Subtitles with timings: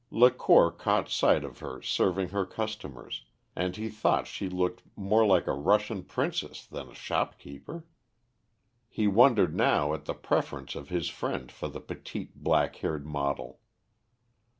[0.09, 3.21] Lacour caught sight of her serving her customers,
[3.55, 7.83] and he thought she looked more like a Russian princess than a shopkeeper.
[8.89, 13.59] He wondered now at the preference of his friend for the petite black haired model.